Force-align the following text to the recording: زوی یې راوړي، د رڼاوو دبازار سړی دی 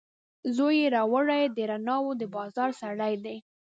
زوی 0.55 0.75
یې 0.81 0.87
راوړي، 0.95 1.43
د 1.55 1.57
رڼاوو 1.71 2.17
دبازار 2.21 2.69
سړی 2.81 3.13
دی 3.23 3.37